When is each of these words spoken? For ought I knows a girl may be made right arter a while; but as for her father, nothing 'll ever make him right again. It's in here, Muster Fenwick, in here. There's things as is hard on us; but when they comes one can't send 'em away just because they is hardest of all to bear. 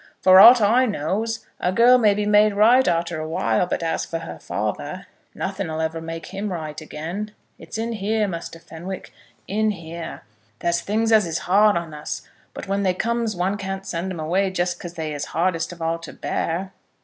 For 0.19 0.39
ought 0.39 0.61
I 0.61 0.87
knows 0.87 1.45
a 1.59 1.71
girl 1.71 1.99
may 1.99 2.15
be 2.15 2.25
made 2.25 2.55
right 2.55 2.87
arter 2.87 3.19
a 3.21 3.29
while; 3.29 3.67
but 3.67 3.83
as 3.83 4.03
for 4.03 4.17
her 4.17 4.39
father, 4.39 5.05
nothing 5.35 5.67
'll 5.71 5.79
ever 5.79 6.01
make 6.01 6.25
him 6.33 6.51
right 6.51 6.81
again. 6.81 7.33
It's 7.59 7.77
in 7.77 7.91
here, 7.91 8.27
Muster 8.27 8.57
Fenwick, 8.57 9.13
in 9.47 9.69
here. 9.69 10.23
There's 10.57 10.81
things 10.81 11.11
as 11.11 11.27
is 11.27 11.37
hard 11.45 11.77
on 11.77 11.93
us; 11.93 12.27
but 12.55 12.67
when 12.67 12.81
they 12.81 12.95
comes 12.95 13.35
one 13.35 13.57
can't 13.57 13.85
send 13.85 14.11
'em 14.11 14.19
away 14.19 14.49
just 14.49 14.79
because 14.79 14.95
they 14.95 15.13
is 15.13 15.25
hardest 15.37 15.71
of 15.71 15.83
all 15.83 15.99
to 15.99 16.13
bear. 16.13 16.73